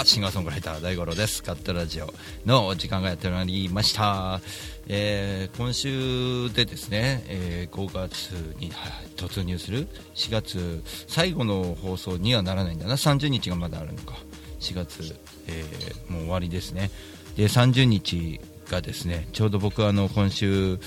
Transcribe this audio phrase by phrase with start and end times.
[0.00, 1.42] はシンガーソングライター大五郎です。
[1.44, 2.10] ガットラジオ
[2.46, 4.40] の時間がやってまいりました、
[4.88, 12.94] えー今週でですね、えー5月にはい突入する4月最後の放送にはならないんだな。
[12.94, 14.14] 30日がまだあるのか。
[14.60, 15.14] 4月、
[15.48, 16.90] えーもう終わりですね。
[17.36, 20.78] で30日がですねちょうど僕はあの今週、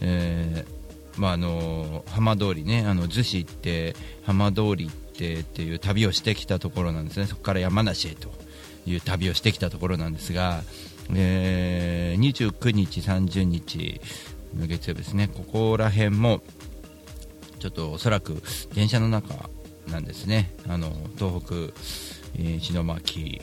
[0.00, 3.94] えーまああの浜通りねあの逗子行って
[4.24, 7.26] 浜通り行ってっていう旅をしてきたところなんですね。
[7.26, 8.32] そこから山梨へと。
[8.86, 10.62] いう旅をしてきたところなんですが、
[11.14, 14.00] えー29日30日
[14.56, 15.28] の月曜日ですね。
[15.28, 16.42] ここら辺も
[17.58, 18.42] ちょっとおそらく
[18.74, 19.48] 電車の中
[19.88, 20.52] なんですね。
[20.68, 21.54] あの東北、
[22.36, 23.40] えー篠巻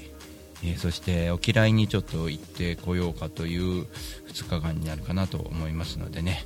[0.64, 3.86] えーそして沖来にちょっと行ってこようかという
[4.34, 6.46] 2日間になるかなと思いますのでね。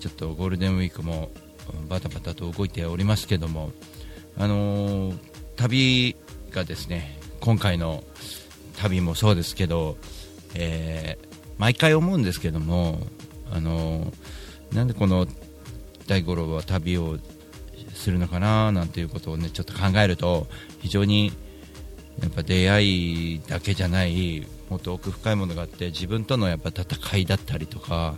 [0.00, 1.30] ちょっとゴールデンウィークも
[1.88, 3.72] バタバタと動いておりますけども、
[4.36, 5.18] あのー
[5.56, 6.16] 旅
[6.50, 8.02] がですね今回の
[8.78, 9.98] 旅もそうですけど、
[10.54, 12.98] えー毎回思うんですけども、
[13.52, 14.12] あの
[14.72, 15.26] なんでこの
[16.08, 17.18] 大五郎は旅を
[17.94, 20.46] するのかななんていうことをねちょっと考えると
[20.80, 21.32] 非常に
[22.20, 28.16] やっぱ出会いだけじゃないもっと奥深いものがあって自分とのやっぱ戦いだったりとか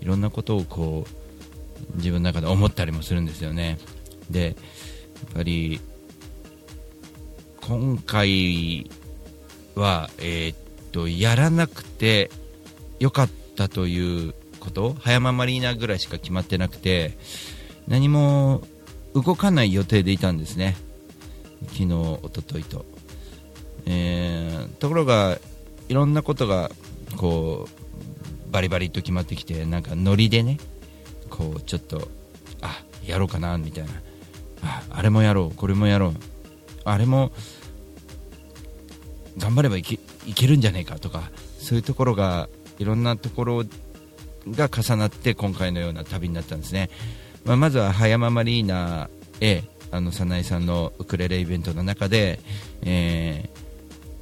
[0.00, 3.78] いろんなことをこう自分の中で思ったりもするんですよね。
[4.30, 4.54] でやっ
[5.34, 5.80] ぱり
[7.68, 8.90] 今回
[9.74, 10.56] は、えーっ
[10.90, 12.30] とやらなくて
[12.98, 14.96] よかったということ？
[15.00, 17.18] 早間マリーナぐらいしか決まってなくて
[17.86, 18.62] 何も
[19.12, 20.78] 動かない予定でいたんですね。
[21.72, 22.86] 昨日、一昨日と、
[23.84, 25.38] えーところが
[25.90, 26.70] いろんなことが
[27.18, 30.56] こうバリバリと決まってきてなんかノリでね
[31.28, 32.08] こうちょっと
[32.62, 33.90] あやろうかなみたいな。
[34.62, 36.12] ああれもやろうこれもやろう。
[36.84, 37.30] あれも
[39.38, 43.64] 頑張ればいけいけるんじゃないかとかそういうところがいろんなところ
[44.50, 46.90] が重なって今回のような旅になったんですね、
[47.44, 49.08] まあ、まずは葉山マリーナ
[49.40, 52.40] へあの早苗さんのウクレレイベントの中で、
[52.82, 53.48] え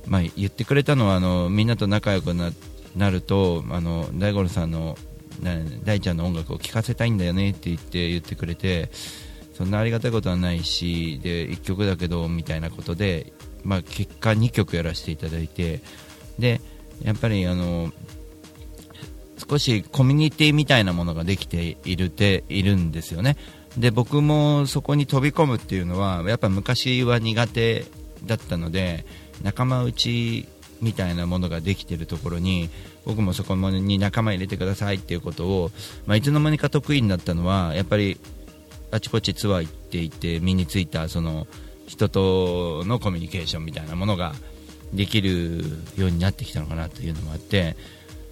[0.06, 4.96] ーまあ、言ってくれたのはあのみんなと仲良くなるとあの大五郎さんの
[5.84, 8.90] 大ちゃんの音楽を聴かせたいんだよねって言って言ってくれて
[9.54, 13.32] そんなありがたいことはないしで1曲だけどみたいなことで、
[13.66, 15.80] まあ、結果2曲やらせていただいて
[16.38, 16.60] で
[17.02, 17.92] やっぱりあの
[19.36, 23.36] 少しコミュニティみたいなものができているているんですよね。
[23.76, 27.84] で僕もそこに飛び込むっていうのはやっぱ昔は苦手
[28.24, 29.04] だったので
[29.42, 30.48] 仲間内
[30.80, 32.70] みたいなものができているところに
[33.04, 35.70] 僕もそこに仲間入れてくださいっていうことを、
[36.06, 38.18] まあ、いつの間にか得意になったのはやっぱり
[38.90, 41.46] あちこちツアー行っていて身についたその
[41.86, 44.34] 人とのコミュニケーションみたいなものが
[44.92, 45.64] できる
[45.96, 47.76] ようになってきたのかなというのもあって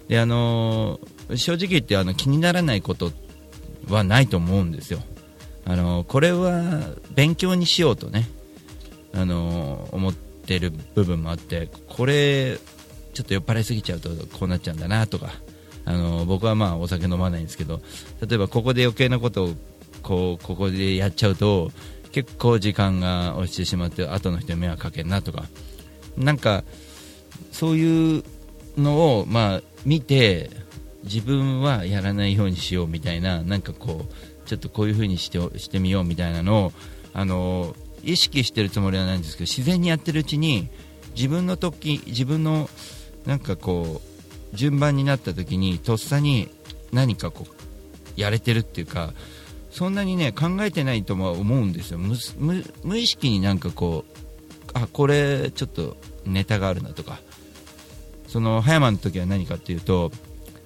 [0.07, 0.99] であの
[1.35, 3.11] 正直言ってあの気にならないこと
[3.89, 4.99] はないと思うんですよ。
[5.65, 6.81] あのこれは
[7.15, 8.29] 勉強にしようとね
[9.13, 12.57] あの思ってる部分もあってこれ
[13.13, 15.31] ちょっと酔っ払いすぎちゃうとこうなっちゃうんだなとか
[15.85, 17.81] あの僕はまあお酒飲まないんですけど
[18.21, 19.49] 例えばここで余計なことを
[20.03, 21.71] こうここでやっちゃうと
[22.15, 25.43] 結構時間が落ちてしまって後の人に迷惑かけるなとか。
[26.15, 26.63] なんか
[27.51, 28.23] そういう
[28.77, 30.49] のをまあ見て
[31.03, 36.71] 自分はやらないようにしようみたいななんかこうちょっとこういう風にしてしてみようみたいなのを
[37.13, 40.69] あの意識してるつもりはないんですけど自然にやってるうちに
[41.17, 42.69] 自分の時自分の
[43.25, 43.99] なんかこ
[44.53, 46.49] う順番になった時にとっさに
[46.93, 47.53] 何かこう
[48.15, 49.11] やれてるっていうか
[49.75, 51.99] そんなにね考えてないとも思うんですよ。
[51.99, 57.19] 無意識になんかこうあこれちょっとネタがあるなとか。
[58.35, 60.11] その葉山の時は何かっていうと,、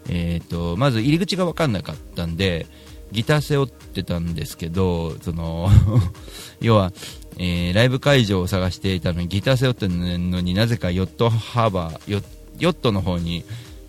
[0.10, 2.66] えー、とまず入り口が分かんなかったんで
[3.12, 5.70] ギター背負ってたんですけどその
[6.62, 6.92] 要は、
[7.38, 12.22] えーライブ会場を探していたのにギター背負ってるのになぜかヨットハーバーヨ
[12.58, 13.44] ヨットの方に、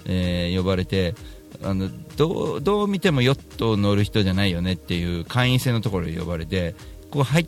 [0.04, 1.14] えー呼ばれて
[1.62, 6.74] あのどうどう見てもヨットを乗る人じゃないよねっていう会員制のところに呼ばれて
[7.10, 7.46] ここ入っ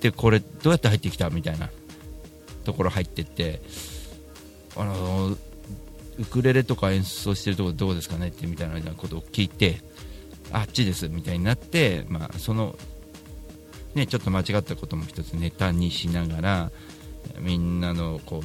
[0.00, 1.70] てこれどうやって入ってきたみたいな
[2.64, 3.60] ところ入ってって
[4.76, 5.36] あの
[6.18, 9.80] ウクレレとか演奏してるところどうですかねってみたいなことを聞いて
[10.52, 12.76] あっちですみたいになって、まあ、その、
[13.94, 16.70] ね、ちょっと間違ったことも一つネタにしながら
[17.40, 18.42] みんなのこ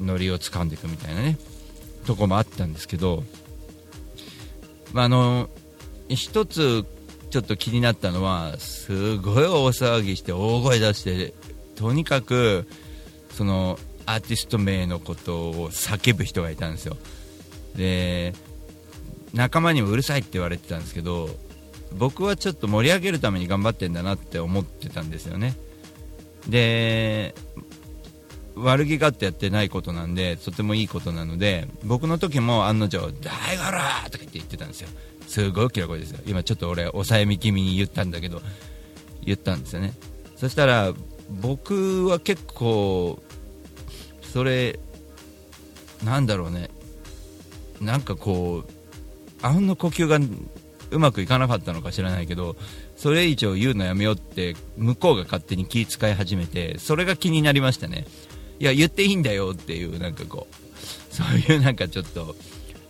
[0.00, 1.38] うノリを掴んでいくみたいなね
[2.06, 3.24] とこもあったんですけど、
[4.92, 5.48] まあ、あの
[6.08, 6.84] 一つ
[7.30, 11.34] ちょっと気になったのはすごい大騒ぎして大声出して
[11.74, 12.66] とにかく
[13.30, 16.96] そのアーティスト名のことを叫ぶ人がいたんですよ。
[17.74, 18.34] で
[19.34, 21.28] 仲間にもうるさいって言われてたんですけど
[21.92, 25.56] 僕はちょっと盛り上げるために頑張ってんだなって思ってたんですよね。
[26.48, 27.34] で
[28.56, 33.78] 悪気があってやってないことなんでとてもいいことなので僕の時も案の定「大五郎!」
[34.10, 34.88] とか言って言ってたんですよ。
[35.28, 36.20] すごい大きな声ですよ。
[36.26, 38.40] 今ちょっと俺抑えめ気味に言ったんだけど
[39.22, 39.92] 言ったんですよね。
[40.36, 40.94] そしたら
[41.30, 43.22] 僕は結構
[44.22, 44.78] それ
[46.04, 46.70] なんだろうね。
[47.80, 48.70] なんかこう
[49.42, 50.18] あんの呼吸が
[50.90, 52.56] うまくいかなかったのか知らないけど
[52.96, 58.06] それ以上言うのやめようって向こうが勝手に気遣い始めてそれが気になりましたね。
[58.58, 62.36] いや言っていいんだよっていうなんかこうそういうなんかちょっと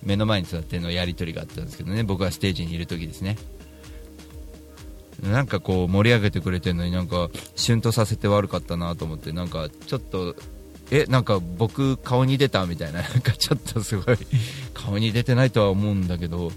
[0.03, 2.05] 目の前に座ってのやり取りがあったんですけどね。
[2.05, 3.37] 僕はステージにいる時ですね。
[5.23, 10.37] なんかこう盛り上げてくれてるのになんかシュンとさせて悪かったなと思ってなんかちょっと
[10.91, 14.19] えなんか僕顔に出たみたいななんかちょっとすごい
[14.75, 16.53] 顔に出てないとは思うんだけど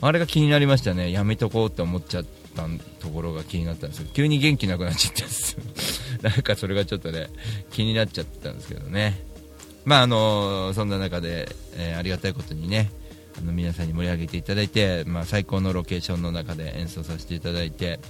[0.00, 1.10] あれが気になりましたね。
[1.10, 2.24] やめとこうって思っちゃっ
[2.54, 2.66] た
[3.00, 5.56] ところが気になったんですけど急に元気なくなっちゃったんです。
[6.22, 7.28] なんかそれがちょっとね
[7.70, 9.22] 気になっちゃったんですけどね。
[9.84, 12.90] まああのそんな中で、えー、ありがたいことにね
[13.38, 18.00] あの皆さんに盛り上げていただいて、まあ、最高のロケーションの中で演奏させていただいて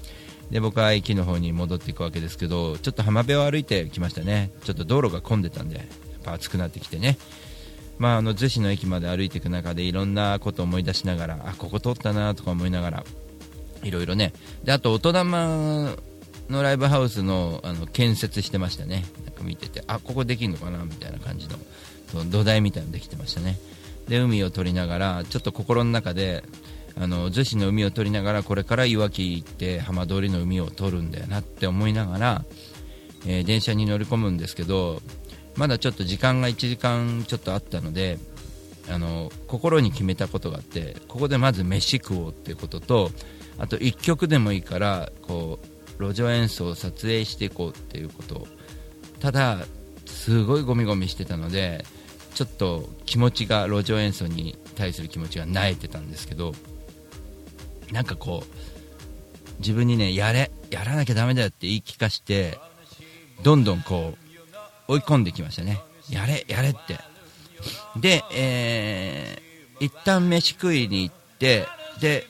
[0.51, 4.51] で僕は駅の方に戻っていくわけですけどちょっと浜辺を歩いてきましたね。
[4.65, 5.87] ちょっと道路が混んでたんでやっ
[6.25, 7.19] ぱ暑くなってきてね。
[7.99, 13.05] まあ、あの逗子の駅まで歩いていく中でいろんなことを思い出しながらあここ通ったなとか思いながら
[13.83, 14.33] いろいろね。
[14.65, 15.97] であと音玉
[16.49, 19.05] のライブハウスのあの建設してましたね。
[19.25, 20.85] なんか見ててあここできるのかな？
[20.85, 21.57] みたいな感じの
[22.11, 23.59] その土台みたいのできてましたね。
[24.09, 26.43] で海を撮りながらちょっと心の中で
[27.01, 32.45] あの逗子の海を撮りながらこれからいわき行って浜通りの海を撮るんだよなって思いながら、
[33.27, 35.01] えー、電車に乗り込むんですけど
[35.57, 38.19] まだちょっと時間が1時間ちょっとあったので
[38.91, 43.11] あの心に決めたことがあってここでまず飯食おうっていうことと
[43.59, 45.59] あと1曲でもいいからこ
[45.99, 48.47] う路上演奏を撮影していこうっていうこと。
[49.21, 49.67] ただ
[50.07, 51.85] すごいゴミゴミしてたので
[52.35, 56.53] ちょっと気持ちが路上演奏に対する気持ちが萎えてたんですけど
[57.93, 62.59] なんかこう自分にねやれやらなきゃだめだよって言い聞かして
[63.43, 64.15] どんどんこ
[64.89, 65.81] う追い込んできましたね。
[66.11, 66.99] やれやれって。
[67.99, 71.67] で、えー、一旦飯食いに行って
[72.01, 72.27] で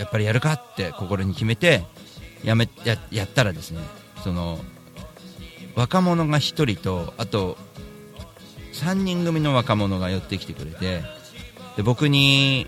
[0.00, 1.84] やっぱりやるかって心に決めて
[2.42, 3.80] やめややったらですね
[4.24, 4.58] その
[5.76, 7.58] 若者が1人とあと
[8.72, 11.02] 3人組の若者が寄ってきてくれて
[11.76, 12.66] で僕に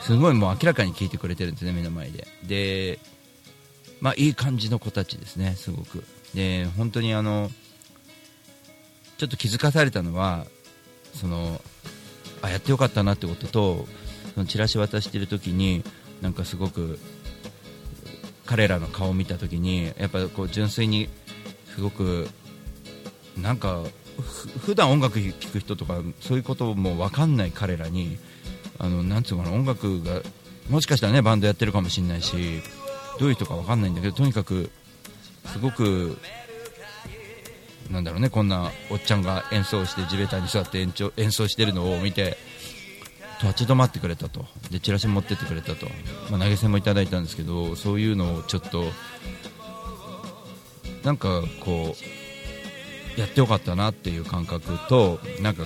[0.00, 2.26] すごいもう明らかに聞いてくれてるんですね目の前で。
[2.42, 2.98] で
[4.00, 6.04] まあいい感じの子たちですねすごく。
[6.32, 7.50] で本当にあの
[9.18, 10.46] ちょっと気づかされたのは
[11.12, 11.60] その
[12.40, 13.86] あやってよかったなってことと
[14.34, 15.84] そのチラシ渡してる時に
[16.20, 16.98] なんかすごく
[18.46, 21.08] 彼らの顔を見た時にやっぱこう純粋に
[21.74, 22.28] すごく
[23.36, 23.82] なんか
[24.60, 28.18] 普段音楽聴く人とかそういうことも分かんない彼らに
[28.78, 30.22] あのなんつうかな音楽が
[30.70, 32.62] もしかしたらねバンドやってるかもしれないし
[33.18, 34.70] どういう人か分かんないんだけどとにかく
[35.46, 36.18] すごく
[37.90, 42.36] なんだろうねこんなおっちゃんが演奏して地べたに座って演奏演奏してるのを見て
[43.42, 44.46] 立ち止まってくれたと。
[44.70, 45.86] でチラシ持ってってくれたと、
[46.30, 48.84] まあ、投げ銭もいただいたんですけどそういうのをちょっと
[51.04, 51.94] なんかこ
[53.16, 55.64] うやってよかったなっていう感覚となんか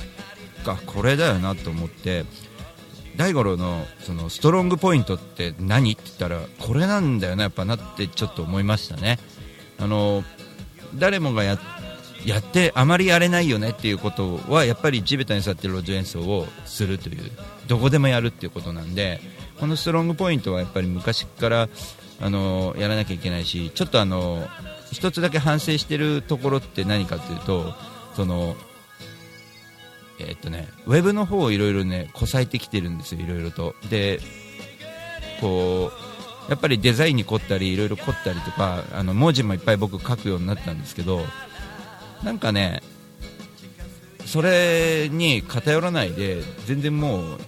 [0.86, 2.24] これだよなと思って
[3.16, 9.18] 大五郎のそのストロングポイントって何って言ったらこれなんだよなやっぱなってちょっと思いましたね。
[9.78, 10.24] あの
[10.94, 11.54] 誰もがや
[12.24, 17.30] やってあまりやれないよねっていうことはやっぱり地べたに座ってる路上演奏をするという
[17.66, 19.20] どこでもやるっていうことなんで
[19.58, 21.68] このストロングポイントはやっぱり昔から
[22.20, 24.46] あのやらなきゃいけないしちょっとあの
[24.92, 27.74] 一つだけ反省してるところって何かというと
[28.14, 28.54] その
[30.18, 33.74] え、っとね、ウェブの方をいろいろね、こさえてきてるんですよ、いろいろと。
[33.90, 34.20] で、
[35.40, 35.90] こ
[36.48, 41.20] う、やっぱりデザインに凝ったり、いろいろ凝ったりとか、あの文字もいっぱい僕書くようになったんですけど、
[42.22, 42.82] なんかね、
[44.26, 47.38] それに偏らないで全然もう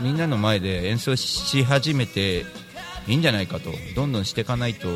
[0.00, 2.44] みんなの前で演奏し始めて
[3.06, 4.88] いいんじゃないかとどんどんしていかないと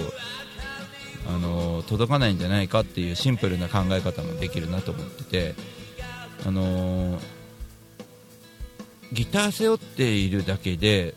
[1.29, 5.55] あの届かないんじゃないかっていうシンプルな考え方もできるなと思ってて
[6.47, 7.19] あの
[9.13, 11.15] ギター背負っているだけで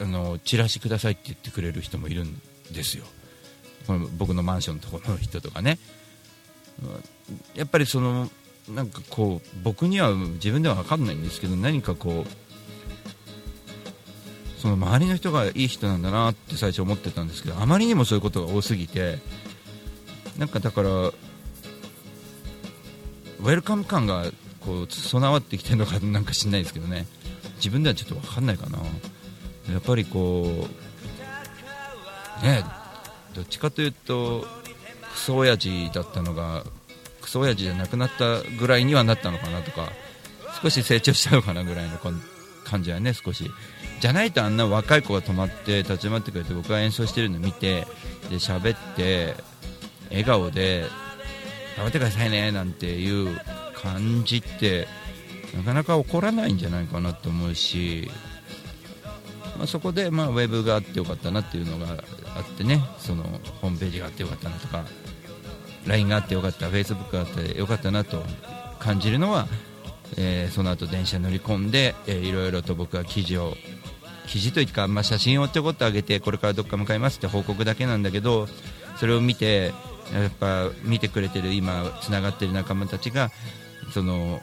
[0.00, 2.40] あのチラシくださいって言ってくれる人もいるん
[2.72, 3.04] ですよ。
[3.88, 5.78] この僕のマンションのところの人とかね。
[7.56, 8.30] やっぱりその
[8.68, 12.30] なんかこう僕には自分では分かんないんですけど何かこう
[14.60, 19.18] その周りの人がいい人なんだなって最初思ってたんですけどあまりにもそういうことが多すぎて
[20.36, 24.26] なんかだからウェルカム感が
[24.60, 27.06] こう備わってきてるのかなんか知んないですけどね。
[27.56, 28.78] 自分ではちょっと分かんないかな。
[29.72, 30.68] やっぱりこ
[32.42, 32.64] うね
[33.34, 34.46] どっちかというと
[35.12, 36.64] クソ親父だったのが
[37.20, 39.90] クソ親父じゃなくなったぐらいにはなったのかなとか
[40.62, 41.98] 少し成長したのかなぐらいの
[42.64, 43.50] 感じはね少し。
[44.00, 47.80] じゃないとあんな若い子が止まって立ち回ってくれて僕が演奏してるの見て
[48.30, 49.34] で喋って
[50.10, 50.86] 笑顔で
[51.76, 53.40] 頑張ってくださいねなんていう
[53.74, 54.86] 感じって
[55.56, 58.10] なかなか起こらないんじゃないかなと思うし、
[59.66, 62.04] そこでまあウェブがあってよかったなっていうのが
[62.36, 62.82] あってね。
[62.98, 63.24] その
[63.60, 64.84] ホームページがあってよかったなとか
[65.86, 68.22] LINE があってよかった Facebook があってよかったなと
[68.78, 69.46] 感じるのは、
[70.16, 73.54] えー、その後電車乗り込んで、えー、いろいろと僕は記事を
[74.26, 78.46] 記事というか、まあ、写真をちょこっと上げてこれからどっか向かいますって報告だけなんだけど
[78.96, 79.72] それを見て
[80.12, 83.30] やっぱ見てくれてる今つながってる仲間たちが
[83.92, 84.40] その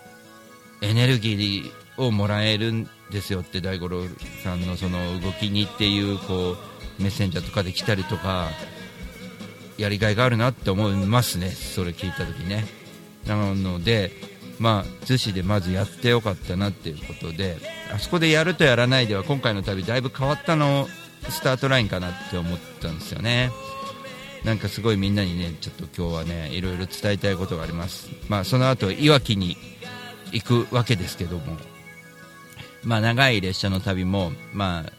[0.82, 4.04] エネルギーをもらえるんですよって大五郎
[4.44, 6.58] さんのその動きにっていうこ
[7.00, 8.50] うメッセンジャーとかで来たりとか
[9.78, 11.50] やりがいがあるなって思いますね。
[11.50, 12.66] それ聞いた時ね。
[13.28, 14.12] なので
[14.60, 17.58] まあ逗子でまずやってよかったなっていうことで
[17.94, 20.88] あそこでやるとやらないでは今回の旅だいぶ変わったの
[21.30, 23.52] スタートラインかなって思ったんですよね。
[24.44, 28.10] なんかすごいみんなにねちょっと今日はねいろいろ伝えたいことがあります。
[28.30, 29.58] まあその後いわきに
[30.32, 31.58] 行くわけですけども。
[32.86, 34.92] まあ長い列車の旅もまあ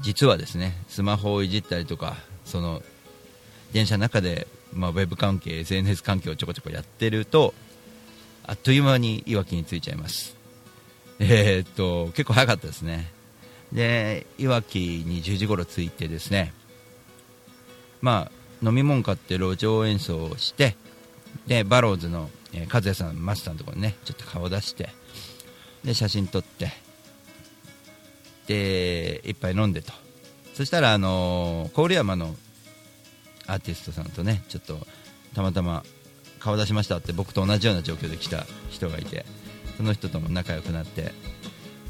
[0.00, 2.82] 実はですねスマホをいじったりとかその
[3.72, 7.52] 電車の中で、まあ、ウェブ関係 SNS 関係をちょこちょこやってると
[8.44, 10.34] あっという間にいわきに着いちゃいます。
[11.18, 13.12] えー、っと結構早かったですね。
[13.72, 16.54] でいわきに10時頃着いてですね
[18.00, 20.76] まあ飲み物買って路上演奏をして
[21.46, 24.88] でバローズの、えー、和也さんマスターのところにねちょっと顔出して
[25.84, 26.70] で写真撮って。
[28.46, 29.92] で一杯飲んでと。
[30.54, 32.34] そしたらあの、郡山の
[33.46, 34.78] アーティストさんとねちょっと
[35.34, 35.84] たまたま
[36.38, 39.24] 顔出しましたって僕と同じような状況で来た人がいて
[39.76, 41.12] その人とも仲良くなって。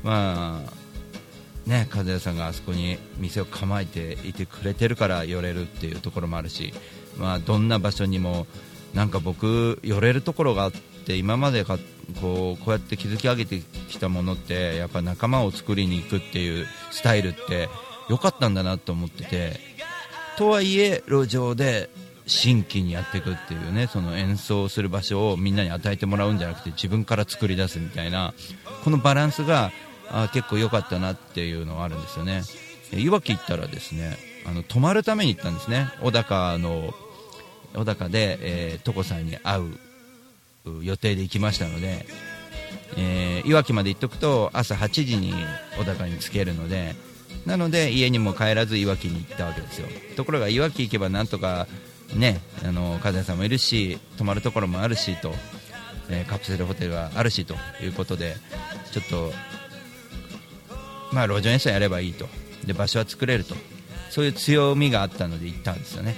[0.03, 6.73] まあね和也さんがあそこに店を構えていてくれてるから寄れるっていうところもあるし
[7.19, 8.47] まあどんな場所にも
[8.95, 11.79] なんか僕寄れるところがあって今までか
[12.21, 17.69] こうこうやって築き上げてきたものってやっぱ仲間を作りに行くっていうスタイルって
[18.09, 19.61] 良かったんだなと思ってて
[20.37, 21.91] とはいえ路上で
[22.27, 28.35] 新規にやっていくっていうねその演奏する場所をみんなに与えてもらうんじゃなくて自分から作り出すみたいな
[28.85, 29.73] このバランスが
[30.11, 32.43] あ結構良かったなっていうのはあるんですよね。
[32.93, 35.89] いわき行ったらですねあの泊まるために行ったんですね。
[36.03, 36.95] 小高の
[37.75, 39.79] 小高で、えー、床さんに会う
[40.83, 42.07] 予定で行きましたので、
[42.97, 45.33] えー、いわきまで行っとくと朝8時に
[45.79, 46.95] 小高に着けるので
[47.47, 49.89] なので家にも帰らずいわきに行ったわけですよ。
[50.17, 51.67] ところがいわき行けばなんとか
[52.15, 55.33] ねあの和也さんもいるし泊まるところもあるしと、
[56.11, 58.37] えー、カプセルホテルがあるしということで
[58.93, 59.33] ちょっと
[61.13, 62.27] まあ路上演奏やればいいと。
[62.67, 63.55] で場所は作れると。
[64.11, 66.17] そういう強みがあったので行ったんですよね。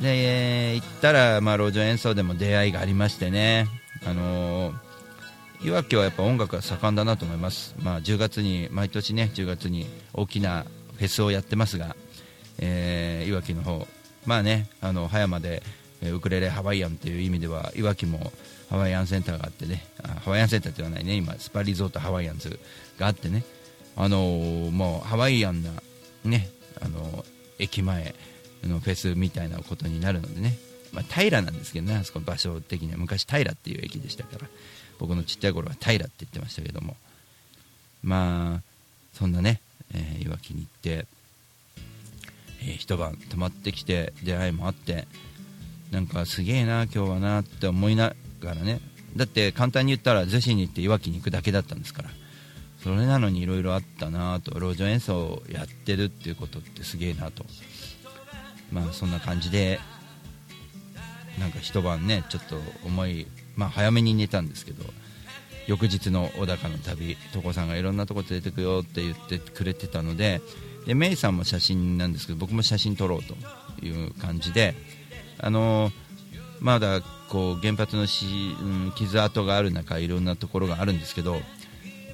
[0.00, 3.66] で、えー、行ったら、まあ、路上演奏でも出会いがありましてね。
[4.06, 4.72] あの
[5.60, 11.96] いわきはやっぱ音楽が盛んだなと思います、まあ、10月に毎年ね10月に大きなフェスをやってますが、
[12.58, 13.86] えー、いわきの方。
[14.26, 15.62] まあねあの葉山で
[16.02, 18.32] ウクレレハワイアンという意味ではいわきも
[18.70, 19.84] ハワイアンセンターがあってね
[20.24, 22.60] ハワイアンセンターではないね今スパリゾートハワイアンズ
[22.98, 23.44] があってね。
[23.96, 25.70] あのー、もうハワイアンな
[26.24, 26.48] ね
[26.80, 27.24] あのー、
[27.58, 28.14] 駅前
[28.64, 30.58] のフェスみたいなことになるのでね、
[30.92, 32.98] まあ、平なんですけどねあそこ場所的には。
[32.98, 34.46] 昔平っていう駅でしたから。
[34.98, 36.96] 僕のちっちゃい頃は平って言ってましたけども。
[38.02, 38.62] まあ
[39.12, 39.60] そんなね、
[39.94, 41.06] えー、いわきに行って
[42.60, 45.06] えー、一晩泊まってきて出会いもあって
[45.90, 48.80] なんかすげえな今日はなって思いながらね。
[49.16, 52.10] だって簡単に言ったら逗子に行っていわきに行くだけだったんですから。
[52.82, 54.54] それなのにいろいろあったなと。
[54.54, 57.44] 路上演奏をやってるっていうことってすげえなと。
[58.72, 59.80] まあそんな感じで
[61.38, 64.84] なんか一晩ねちょっと思いまあ早めに寝たんですけど
[65.66, 70.40] 翌日の小高の旅所さんがいろんなとこ連れてくよって言ってくれてたので
[70.86, 73.34] でメイさんも写真なんですけど僕も写真撮ろうと
[73.84, 74.74] いう感じで
[75.38, 75.90] あの
[76.60, 78.24] まだこう原発のし、
[78.60, 81.36] うん、傷跡がある中いろんなところがあるんですけど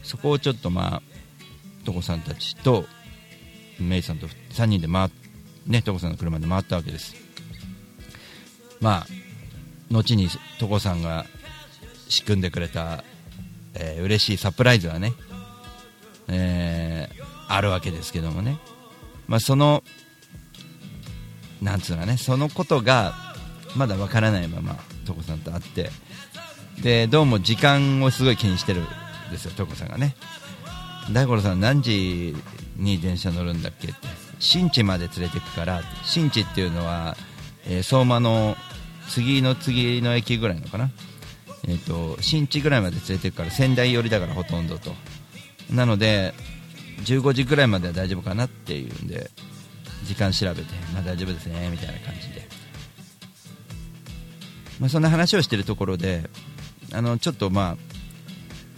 [0.03, 1.03] そこをちょっとまあ
[1.87, 2.85] 所さんたちと
[3.81, 5.11] メイさんと3人で回っ
[5.67, 7.15] ね所さんの車で回ったわけです。
[8.81, 9.07] まあ
[9.91, 10.29] 後に
[10.59, 11.27] 所さんが
[12.09, 13.05] 仕組んでくれた、
[13.75, 15.13] えー、嬉しいサプライズはね、
[16.29, 18.59] えー、あるわけですけどもね、
[19.27, 19.83] まあ、その
[21.63, 23.15] なんつうかねそのことが
[23.77, 25.91] まだわからないまま所さんと会って。
[26.83, 28.87] でどうも時間をすごい気にしてるん
[29.31, 30.17] ですよ所さんがね
[31.13, 32.35] 大五郎さん何時
[32.77, 33.89] に電車乗るんだっけ？
[33.89, 34.24] って。
[34.39, 37.17] 新地まで連れてくから新地っていうのは、
[37.67, 38.57] えー、相馬の
[39.09, 40.91] 次の次の駅ぐらいのかな、
[41.69, 44.93] えーと、新地ぐらいまで連れてくから仙台寄りだからほとんどと。
[45.71, 46.35] なので
[47.05, 49.31] 15時ぐらいまでは大丈夫かなっていうんで
[50.05, 50.63] 時間調べて、
[50.93, 52.47] まあ、大丈夫ですねみたいな感じで、
[54.79, 56.29] まあ、そんな話をしてるところで
[56.93, 57.77] あのちょっとまあ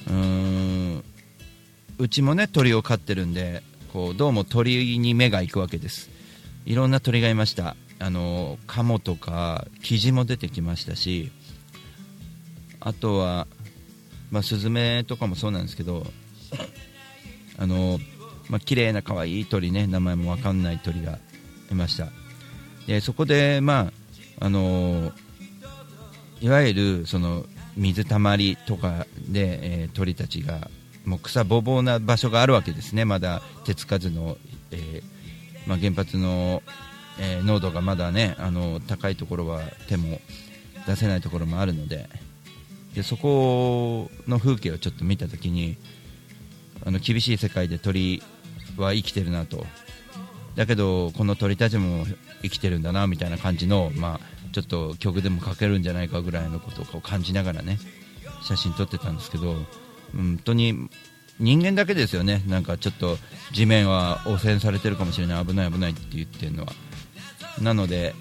[0.09, 1.05] うーん
[1.99, 3.63] うちもね鳥を飼ってるんで
[3.97, 6.11] こうどうも鳥に目が行くわけです。
[6.67, 7.77] いろんな鳥がいました。
[7.99, 11.33] あのカモとかキジも出てきましたし
[12.79, 13.47] あとは、
[14.31, 16.07] まあ、スズメとかもそうなんですけど
[17.57, 17.99] あの、
[18.51, 21.19] まあ綺麗な可愛い鳥ね名前も分かんない鳥が
[21.71, 22.09] いました。
[22.87, 23.93] でそこで、ま
[24.41, 25.11] ああの
[26.43, 27.47] いわゆるその
[27.79, 30.69] 水たまりとかで、えー、鳥たちが
[31.07, 34.37] もう草ぼぼうな場所があるわけですね、まだ手つかずの、
[34.71, 36.63] えー、まあ、原発の、
[37.19, 40.21] えー、濃度がまだねあの高いところは手も
[40.87, 42.09] 出せないところもあるので。
[42.97, 45.77] でそこの風景をちょっと見たときに
[46.87, 48.23] あの厳しい世界で鳥
[48.79, 49.67] は生きてるなと。
[50.57, 52.07] だけどこの鳥たちも
[52.41, 57.79] 生きてるんだなみたいな感じの、まあ、ちょっと曲でも書けるんじゃないかぐらいのことを感じながらね
[58.43, 59.57] 写真撮ってたんですけど
[60.17, 60.89] 本当に
[61.39, 63.19] 人間だけですよね、なんかちょっと
[63.53, 66.73] 地面は汚染されてるかもしれない、危ない危ないって言ってるのは。
[67.61, 68.15] なので、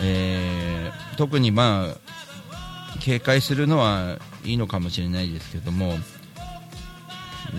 [0.00, 5.98] えー、特にまあ警戒するのはいいのかもしれないですけども、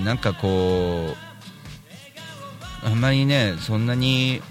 [0.04, 1.16] なんかこ
[2.84, 4.42] う、あんまりね、そんなに、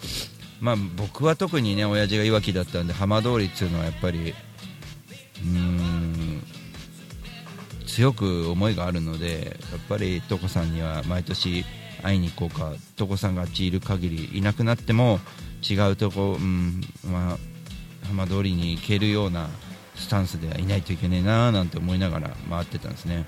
[0.61, 4.35] まあ、僕は特にね、親父がいわきだったんで、浜通りっていうのはやっぱり、
[5.45, 5.79] うん、
[7.97, 11.65] 強く思いがあるのでやっぱり所さんには毎年
[12.03, 15.19] 会いに行こうか所さんがあっちいる限りいなくなっても
[15.67, 17.39] 違うとこ、うんまあ、
[18.09, 19.49] 浜通りに行けるような
[19.95, 23.25] スタンスではいないといけないななんて思いながら回ってたんですね。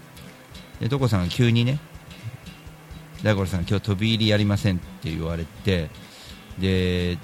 [0.80, 1.78] で所さんが急にね
[3.22, 5.88] 大五郎さん今日飛び入りやりませんって言われて
[6.58, 7.16] で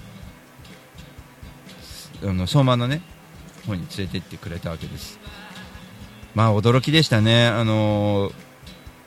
[2.22, 3.02] あの相馬のね
[3.66, 5.18] 方に連れてってくれたわけです。
[6.35, 8.33] まあ驚きでしたね、あの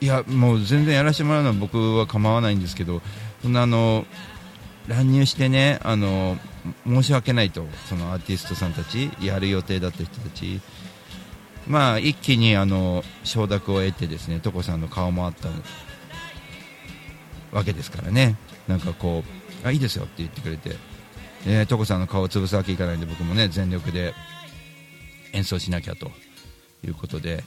[0.00, 3.02] いやもう全然やらせてもらうのは僕は構わないんですけど、
[3.42, 4.06] そんなあの
[4.86, 6.38] 乱入してね、あの
[6.86, 10.60] 申し訳ないと、そのアーティストさんたち、やる予定だった人たち、
[11.66, 15.48] まあ一気にあの承諾を得て、ですね所さんの顔もあった
[17.52, 18.36] わけですからね、
[18.66, 19.22] なんかこ
[19.64, 20.76] う、あいいですよって言ってくれて、
[21.46, 24.14] えー、所さんの顔を潰すわけいかないんで、僕もね全力で
[25.34, 26.10] 演奏しなきゃと。
[26.84, 27.42] いうことで、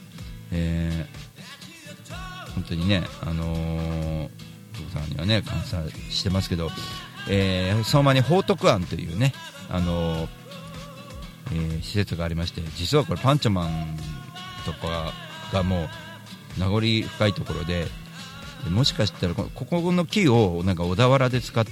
[0.52, 4.28] えー、本当にね、あのー、
[4.92, 6.70] さんにはね、感謝してますけど、
[7.28, 9.32] えー、相馬に報徳庵というね、
[9.70, 10.28] あのー、
[11.52, 13.98] えー、施設がありまして、実はこれパンチョマン
[14.64, 15.12] とか
[15.52, 17.86] がもう名残深いところで、
[18.70, 21.64] もしかしたらここの木をなんか小田原で使っ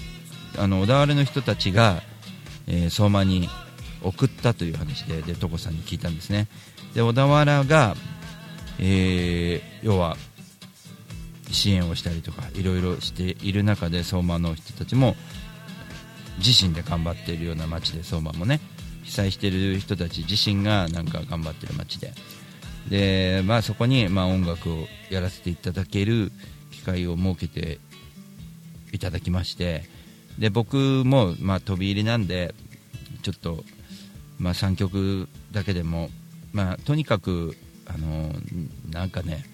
[0.58, 2.02] あの小田原の人たちが、
[2.66, 3.48] えー、相馬に
[4.02, 6.48] 送ったという話でで所さんに聞いたんですね。
[6.94, 7.96] で小田原が、
[8.78, 10.16] えー、要は
[11.50, 15.16] 支援をしたりとかいろいろしている中で相馬の人たちも
[16.38, 18.60] 自身で頑張っているような街で相馬もね
[19.02, 22.12] 被災している人たち自身がなんか頑張っている街で。
[22.88, 26.32] で、まあ、そこにまあ音楽をやらせていただける
[26.70, 27.78] 機会を設けて
[28.92, 29.84] いただきまして。
[30.38, 32.54] で僕もまあ飛び入りなんで
[33.22, 33.62] ちょっと
[34.40, 36.08] まあ、3曲だけでも、
[36.52, 38.32] まあ、とにかくあの
[38.90, 39.44] なんかね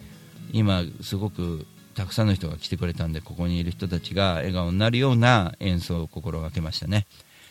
[0.52, 7.06] 今すごくたくさんの人が来てくれたんでここにいる人たちが笑顔になるような演奏を心がけましたね。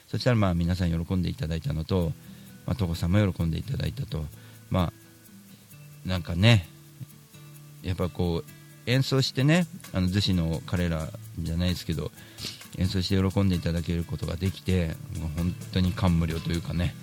[0.07, 2.13] そしたらまあ皆さん喜んでいただいたのと、
[2.65, 4.23] まあ、さんも喜んでいただいたと。
[4.69, 4.93] ま
[6.05, 6.69] あなんかね
[7.83, 12.11] やっぱこう演奏してねあの逗子の彼らじゃないですけど
[12.77, 14.95] 演奏して喜んでいただけることができて
[15.37, 16.93] 本当に感無量というかね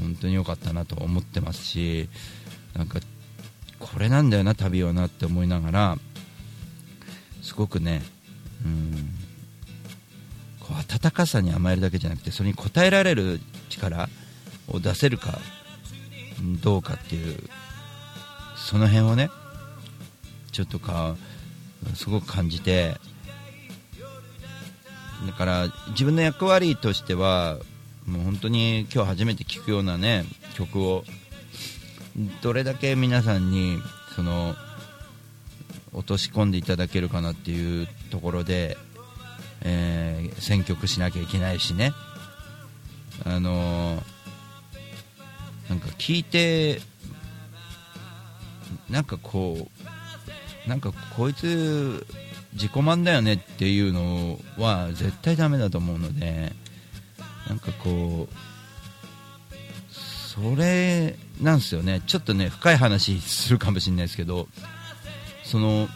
[0.00, 2.08] 本当に良かったなと思ってますし
[2.74, 3.00] なんか
[3.78, 5.96] これなんだよな旅はなって思いながら
[7.42, 8.02] すごくね
[8.64, 9.10] うん
[10.60, 14.08] こう温かさに甘えるだけじゃなくてそれに応えられる力
[14.68, 15.38] を出せるか
[16.62, 17.36] どうかっていう
[18.56, 19.28] その辺をね
[20.52, 21.16] ちょっとか
[21.94, 22.96] すごく感じて
[25.26, 27.58] だから自分の役割としては
[28.06, 31.04] もう本当に今日初めて聴くようなね曲を
[32.42, 33.78] どれだけ皆さんに
[34.14, 34.54] その
[35.92, 38.76] 落とし込んでいただけるかなっていうところで、
[39.62, 41.92] えー、選曲しなきゃいけないしね。
[43.24, 46.80] あのー、なんか聞いて
[48.90, 49.68] なんかこ
[50.66, 52.06] うなんかこいつ
[52.54, 56.52] 自己満だよねっていうのは絶対ダメだと思うので
[57.52, 58.34] なんかこう
[59.92, 62.00] それなんですよね。
[62.06, 64.48] ちょっとね深い話するかもしれないですけど
[65.44, 65.86] その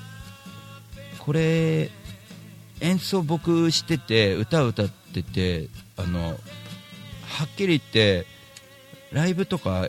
[1.18, 1.90] これ
[2.82, 6.36] 演奏僕してて歌を歌っててあのはっ
[7.56, 8.26] きり言って
[9.10, 9.88] ライブとか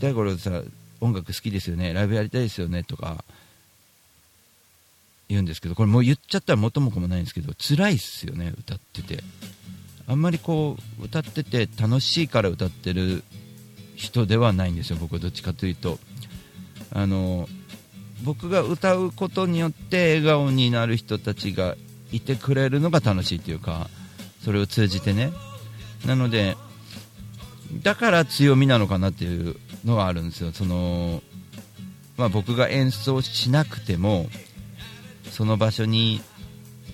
[0.00, 1.92] 大五郎さん音楽好きですよね。
[1.92, 3.24] ライブやりたいですよねとか
[5.28, 9.22] 言うんですけどこれもう言っちゃったら元も子もないんですけど辛いっすよね歌ってて。
[10.08, 13.24] あんまりこう歌ってて楽しいから歌ってる
[13.96, 15.98] 人ではないんですよ僕はどっちかというと。
[16.92, 17.48] あの
[18.24, 21.76] 僕が歌うことによって笑顔になる人たちが
[22.12, 23.90] いてくれるのが楽しいというか
[24.42, 25.32] それを通じてね。
[26.06, 26.56] なので
[27.82, 30.52] だから強みなのかなっていうのがあるんですよ。
[30.52, 31.22] その、
[32.16, 34.26] まあ、僕が演奏しなくても
[35.30, 36.22] その場所に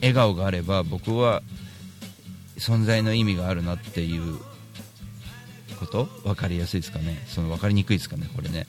[0.01, 1.42] 笑顔があれば僕は
[2.59, 4.38] 存在の意味があるなっていう
[5.79, 6.05] こと？
[6.25, 7.23] 分かりやすいですかね？
[7.27, 8.29] その分かりにくいですかね？
[8.35, 8.67] これね。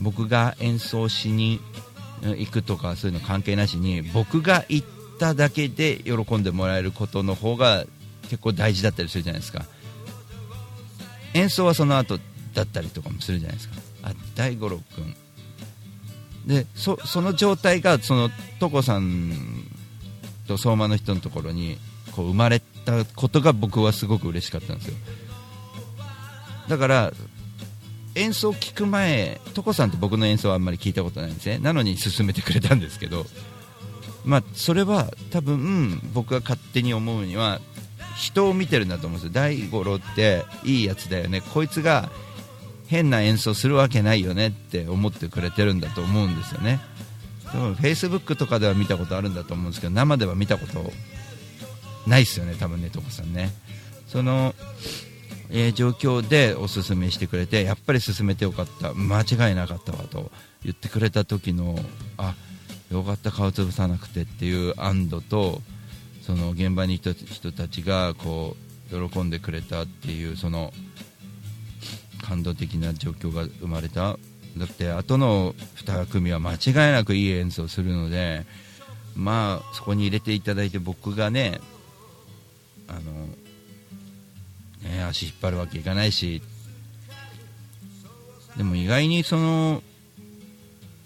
[0.00, 1.60] 僕が演奏しに
[2.22, 4.86] 行くとかそういうの関係なしに僕が行っ
[5.18, 7.84] ただけで喜んでもらえることの方が
[8.22, 9.64] 結構大事だったりするじゃないですか。
[11.34, 12.18] 演奏はその後
[12.54, 13.76] だったりとかもするじゃないですか。
[14.02, 15.14] あ大五郎君。
[16.46, 19.32] でその状態がその所さん
[20.46, 21.78] と相馬の人のところに
[22.12, 24.94] こう生まれたことが僕はすごく嬉しかったんですよ。
[26.68, 27.12] だから
[28.14, 31.58] 演奏を聴く前所さんって僕の演奏はあんまり聞いたことないんですね。
[31.58, 33.26] なのに勧めてくれたんですけど
[34.24, 37.60] まあそれは多分僕が勝手に思うには
[38.16, 39.32] 人を見てるんだと思うんですよ。
[39.32, 41.40] 大五郎っていいやつだよね。
[41.40, 42.10] こいつが
[42.86, 44.48] 変な演奏するわけないよね。
[44.48, 46.80] って思ってくれてるんだと思うんですよね。
[47.54, 50.92] 多分 Facebook とかでは見たことあるんだと思うんですけど生では見たこと
[52.06, 53.50] ないですよね多分ね所さんね。
[54.06, 54.54] その、
[55.50, 58.94] えー、状況でおすすめしてくれてやっぱり進めてよかった。
[58.94, 60.30] 間違いなかったわと
[60.62, 61.78] 言ってくれた時の
[62.16, 62.34] あ
[62.90, 65.60] よかった顔潰さなくてっていう安堵と
[66.22, 68.56] その現場にいた人たちがこ
[68.92, 70.72] う喜んでくれたっていうその
[72.22, 74.16] 感動的な状況が生まれた。
[74.56, 75.52] だって後の
[75.84, 78.46] 2組は間違いなくいい演奏するので
[79.16, 81.60] まあそこに入れていただいて僕がね
[82.88, 83.00] あの
[84.88, 86.42] ね足引っ張るわけいかないし。
[88.56, 89.82] でも意外にその、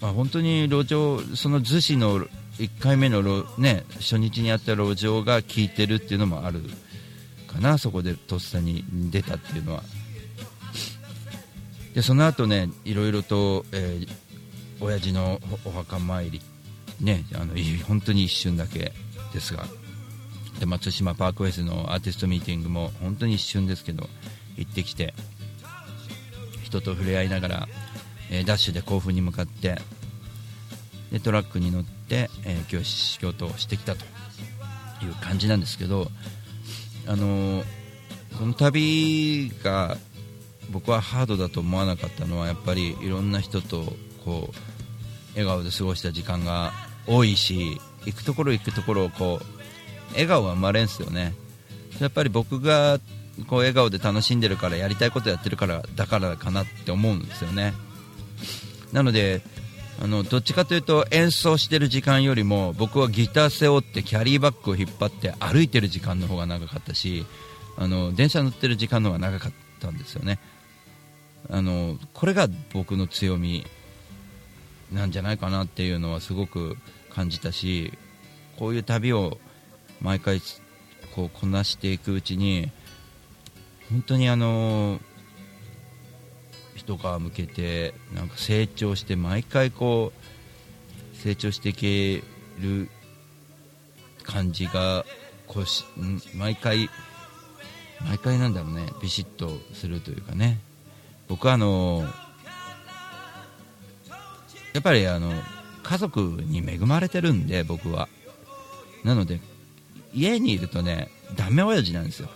[0.01, 2.19] まあ、本当に路上その逗子の
[2.59, 3.23] 1回目の、
[3.57, 6.61] ね、初日にあった路上が効いてるっていうのもある
[7.47, 7.77] かな。
[7.77, 9.83] そこでとっさに出たっていうのは。
[11.95, 14.07] でその後ねいろいろと、えー、
[14.79, 16.41] 親父のお墓参り。
[16.99, 17.55] ねあの
[17.87, 18.91] 本当に一瞬だけ
[19.33, 19.65] ですが。
[20.59, 24.07] で松島パークウェイスのアーティストミーティングも本当に一瞬ですけど
[24.57, 25.13] 行ってきて
[26.63, 27.67] 人と触れ合いながら、
[28.29, 29.77] えー、ダッシュで甲府に向かって
[31.11, 34.05] でトラックに乗って、えー、今日京都をしてきたと
[35.03, 36.11] いう感じなんですけど
[37.07, 37.63] あのー、
[38.37, 39.97] この旅が
[40.71, 43.93] 僕はハードだと思わなかったのはやっぱりいろんな人と
[44.23, 44.55] こう
[45.33, 46.71] 笑顔で過ごした時間が
[47.07, 49.58] 多いし行くところ行くところをこう
[50.11, 51.33] 笑顔は生まれんすよね。
[51.99, 52.99] やっぱり僕が
[53.47, 57.73] こう笑顔で楽しんでるからやりたいことやってるからだからかなって思うんですよね。
[58.91, 59.41] なので
[60.01, 67.25] あのどっちかというと演奏してる時間よりも僕はギター背負ってキャリーバッグを引っ張って歩いてる時間の方が長かったし
[67.77, 70.39] あの電車乗ってる時間の方が長かったんですよね。
[71.49, 73.65] あのこれが僕の強み
[74.91, 76.77] なんじゃないかなっていうのはすごく
[77.09, 77.93] 感じたし
[78.57, 79.37] こういう旅を
[80.01, 80.41] 毎回
[81.15, 82.71] こうこなしていくうちに
[83.89, 84.99] 本当にあの
[86.75, 92.23] 一皮向けてなんか成長して毎回こう成長していけ
[92.59, 92.89] る
[94.23, 95.05] 感じが
[95.47, 95.85] こうし
[96.35, 96.89] 毎回
[98.05, 100.59] 毎回なんだろうねビシッとするというかね。
[101.27, 102.03] 僕はあの
[104.73, 105.31] やっぱりあの
[105.83, 108.07] 家族に恵まれてるんで僕は。
[109.03, 109.39] なので
[110.13, 112.29] 家にいるとねダメ親父なんですよ。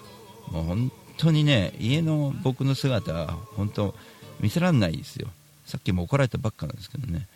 [0.51, 3.95] もう本当にね家の僕の姿は本当
[4.39, 5.27] 見せらんないですよ。
[5.65, 7.27] さっきも怒られたばっかなんですけどね。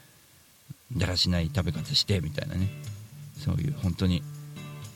[0.96, 2.70] だらしない食べ方してみたいなね。
[3.38, 4.24] そういう本当に、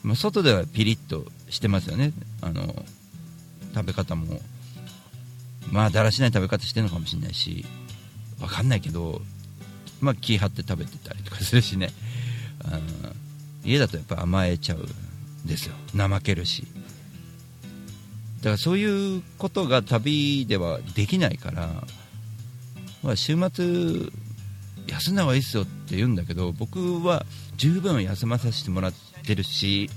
[0.04, 2.13] まあ、外ではピリッとしてますよね。
[2.41, 2.86] あの
[3.73, 4.39] 食べ方も。
[5.71, 7.65] まあだらしない食べ方してるのかもしれないし。
[8.41, 9.21] 分かんないけど
[10.01, 11.89] まあ気張って食べてたりとかするしね。
[12.65, 12.80] あ
[13.63, 14.88] 家だとやっぱ甘えちゃう。
[15.45, 15.75] ですよ。
[15.95, 16.67] 怠けるし。
[18.41, 21.69] だからそういうことが旅ではできないから、
[23.04, 24.10] まあ、週末
[24.88, 27.25] 休んだ方がいいですよって言うんだけど僕は
[27.56, 28.93] 十分休まさせてもらっ
[29.25, 29.91] てるし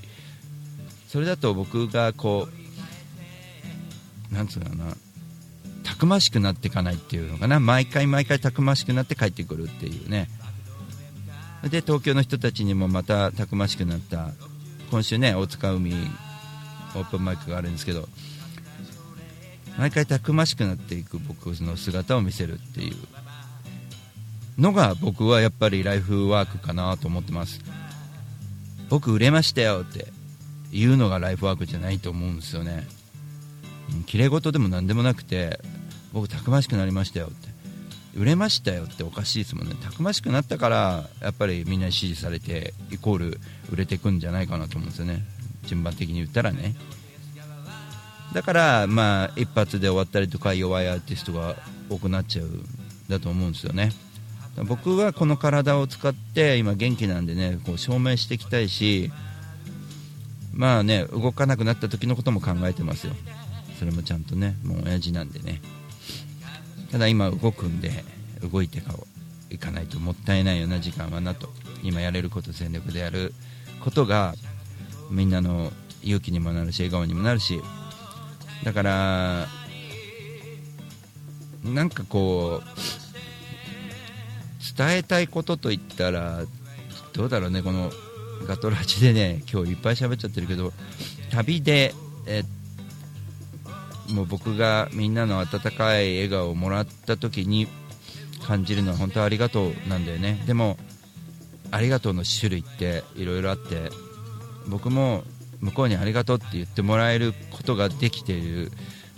[1.08, 2.48] それだと僕がこ
[4.30, 4.94] うなんつうかな
[5.84, 7.60] たくましくなっていかないっていうのかな。
[7.60, 10.28] 毎回毎回たくましくなって帰ってくるっていうね。
[11.62, 14.32] で東京の人たちにもまたたくましくなった。
[14.94, 15.92] 今週ね大塚海
[16.94, 18.08] オープンマイクがあるんですけど
[19.76, 22.96] 毎回たくましくなっていく僕の姿を見せるっていう。
[24.56, 27.60] のが僕はやっぱりライフワークかなと思ってます。
[28.88, 30.12] 僕売れましたよって
[30.70, 32.86] 言うのがライフワークじゃないと思うんですよね。
[34.06, 35.58] きれい事でも何でもなくて
[36.12, 37.53] 僕たくましくなりましたよって。
[38.16, 39.74] 売れましたよっておかしいですもんね。
[39.82, 45.24] たくましくなったからやっぱりみんなに支持されてイコール売れていくんじゃないかなと思うんですよね。
[45.64, 46.74] 順番的に言ったらね。
[48.32, 51.56] だからまあ一発で終わったりとか弱いアーティストが
[51.88, 52.48] 多くなっちゃう
[53.08, 53.92] だと思うんですよね。
[54.68, 59.10] 僕はこの体を使って今元気なんでねこう証明していきたいし
[60.52, 63.14] まあね動かなくなった時のことも考えてますよ。
[63.78, 65.60] それもちゃんとねもう親父なんでね。
[66.94, 67.90] ただ今動くんで
[68.40, 68.80] 動いて
[69.50, 71.48] いかないともったいないような時間はなと
[71.82, 73.34] 今やれること全力でやる
[73.82, 74.34] ことが
[75.10, 75.72] みんなの
[76.04, 77.60] 勇気にもなるし笑顔にもなるし
[78.62, 79.48] だから
[81.64, 86.42] なんかこう伝えたいことといったら
[87.12, 87.90] どうだろうねこの
[88.46, 90.72] ガトラジでね今日いっぱい喋っちゃってるけど
[91.32, 91.92] 旅で
[92.28, 92.44] え
[94.10, 97.68] もう僕がみんなの温かい笑顔をもらった時に
[98.46, 100.42] 感じるのは本当はありがとうなんだよね。
[100.46, 100.76] でも
[101.70, 103.90] ありがとうの種類っていろいろあって
[104.68, 105.24] 僕も
[105.60, 108.70] 向こうにありがとうって言ってもらえることができている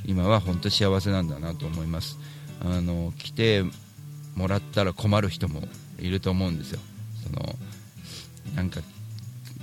[0.05, 2.19] 今は本当幸せなんだなと思います。
[2.61, 3.65] あの来て
[4.35, 5.63] もらったら困る人も
[5.99, 6.81] いると思うんですよ。
[7.25, 7.57] その
[8.55, 8.81] なんか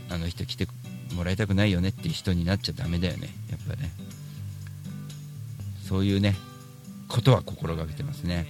[0.10, 0.68] あの人来て
[1.16, 3.92] もらいたくないよねっていう人になっちゃだめだよねやっぱね。
[5.94, 6.36] そういうね
[7.08, 8.48] ことは心がけてますね。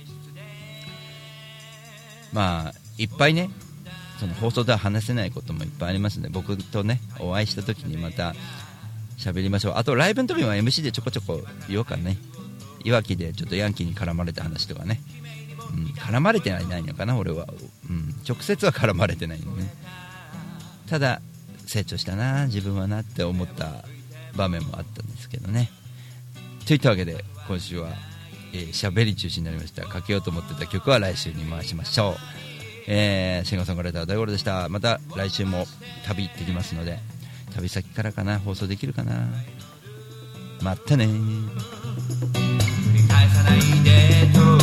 [2.31, 3.49] まあいっぱいね
[4.17, 8.33] その放送では話せないこともいっぱいありますので僕とねお会いした時にまた
[9.17, 9.73] 喋りましょう。
[9.75, 12.15] あとライブの時は MC でちょこちょこ言おうかね。
[12.85, 15.01] いわきでちょっとヤンキーに絡まれた話とかね、
[15.75, 17.45] うん、絡まれてはいないのかな俺は、
[17.89, 19.69] うん、直接は絡まれてないのね。
[20.89, 21.21] ただ
[21.65, 23.83] 成長したな自分はなって思った
[24.33, 25.69] 場面もあったんですけどね。
[26.65, 27.89] といったわけで今週は
[28.53, 29.85] えー、しゃべり中止になりました。
[29.87, 32.15] かけようと思ってた曲は来週に回しましょう。
[32.87, 34.69] えー、シンガーソングライター大五郎でした。
[34.69, 35.65] また来週も
[36.07, 36.99] 旅行ってきますので
[37.55, 38.39] 旅先からかな。
[38.39, 39.27] 放送できるかな。
[40.61, 41.09] またね繰
[42.93, 44.62] り返さないで